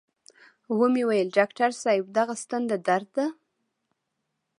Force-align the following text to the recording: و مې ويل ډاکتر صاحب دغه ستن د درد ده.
و 0.77 0.79
مې 0.93 1.03
ويل 1.09 1.29
ډاکتر 1.37 1.69
صاحب 1.81 2.05
دغه 2.17 2.33
ستن 2.43 2.61
د 2.71 2.73
درد 2.87 3.09
ده. 3.17 3.27